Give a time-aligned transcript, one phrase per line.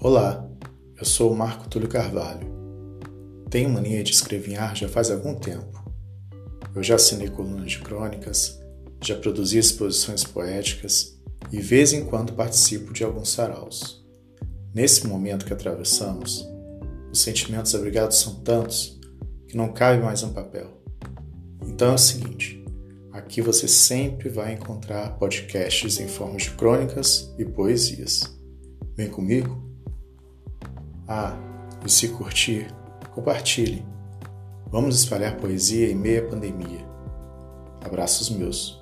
[0.00, 0.48] Olá,
[0.96, 2.46] eu sou o Marco Túlio Carvalho.
[3.50, 5.92] Tenho mania de escrever já faz algum tempo.
[6.72, 8.60] Eu já assinei colunas de crônicas,
[9.02, 11.20] já produzi exposições poéticas
[11.50, 14.06] e, vez em quando, participo de alguns saraus.
[14.72, 16.48] Nesse momento que atravessamos,
[17.10, 19.00] os sentimentos abrigados são tantos
[19.48, 20.80] que não cabe mais um papel.
[21.66, 22.64] Então é o seguinte:
[23.10, 28.22] aqui você sempre vai encontrar podcasts em forma de crônicas e poesias.
[28.96, 29.67] Vem comigo?
[31.08, 31.34] Ah,
[31.86, 32.68] e se curtir,
[33.14, 33.82] compartilhe.
[34.70, 36.86] Vamos espalhar poesia em meia pandemia.
[37.82, 38.78] Abraços meus.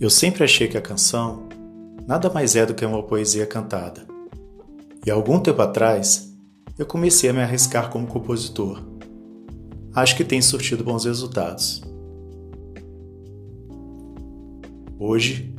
[0.00, 1.46] Eu sempre achei que a canção
[2.06, 4.06] nada mais é do que uma poesia cantada.
[5.04, 6.29] E algum tempo atrás,
[6.80, 8.82] eu comecei a me arriscar como compositor.
[9.94, 11.82] Acho que tem surtido bons resultados.
[14.98, 15.54] Hoje,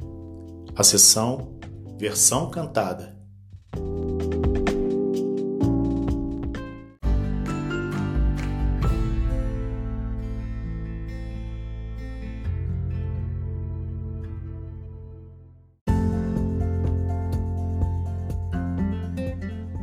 [0.76, 1.60] a sessão
[2.00, 3.16] Versão Cantada.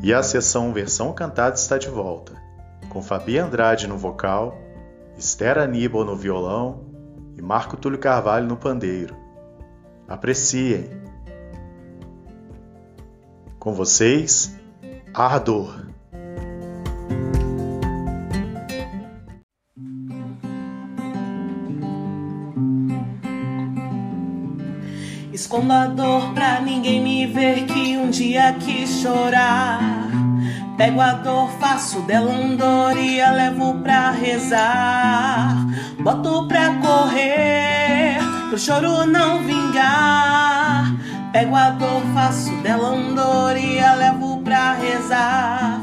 [0.02, 2.32] E a sessão Versão Cantada está de volta,
[2.88, 4.56] com Fabi Andrade no vocal,
[5.16, 6.84] Esther Aníbal no violão
[7.36, 9.16] e Marco Túlio Carvalho no pandeiro.
[10.06, 10.88] Apreciem!
[13.58, 14.56] Com vocês,
[15.12, 15.87] Ardor.
[25.38, 29.78] Escondo a dor pra ninguém me ver que um dia quis chorar.
[30.76, 35.54] Pego a dor, faço dela andoria, levo pra rezar.
[36.00, 38.18] Boto pra correr,
[38.48, 40.92] pro choro não vingar.
[41.32, 45.78] Pego a dor, faço dela andoria, levo pra rezar.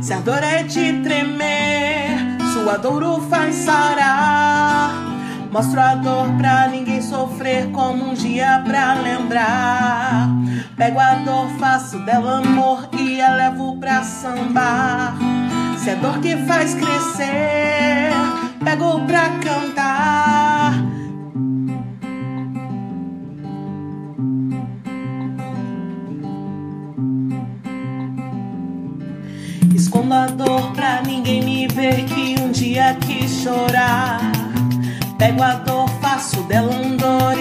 [0.00, 5.14] Se a dor é de tremer, sua dor o faz sarar.
[5.52, 6.93] Mostro a dor pra ninguém
[7.44, 10.30] sofrer como um dia pra lembrar.
[10.76, 15.14] Pego a dor, faço dela amor e a levo pra sambar.
[15.76, 18.10] Se é dor que faz crescer,
[18.64, 20.72] pego pra cantar.
[29.74, 34.32] Escondo a dor pra ninguém me ver que um dia quis chorar.
[35.18, 37.33] Pego a dor, faço dela andoria, levo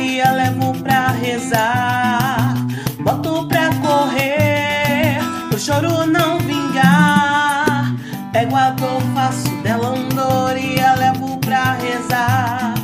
[8.55, 12.75] A dor, faço dela andoria, levo pra rezar.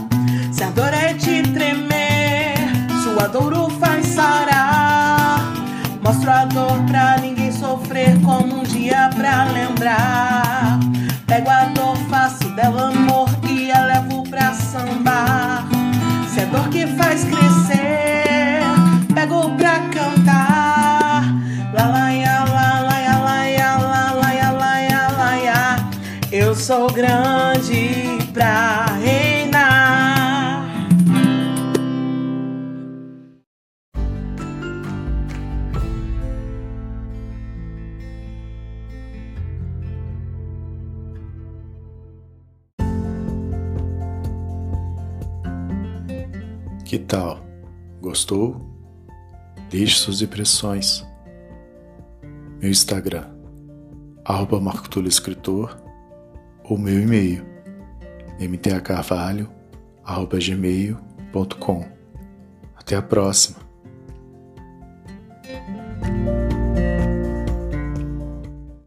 [0.51, 2.57] Se a dor é de tremer,
[3.03, 5.39] sua dor o faz sarar.
[6.03, 10.38] Mostro a dor pra ninguém sofrer como um dia pra lembrar.
[26.69, 30.69] Sou grande pra reinar.
[46.85, 47.39] Que tal?
[47.99, 48.61] Gostou?
[49.71, 51.03] Deixe suas impressões.
[52.61, 53.25] Meu Instagram,
[54.23, 55.88] arroba Marco Túlio Escritor,
[56.69, 57.43] ou meu e-mail,
[58.39, 59.49] mtacarvalho,
[60.05, 61.85] arroba gmail.com.
[62.77, 63.68] Até a próxima!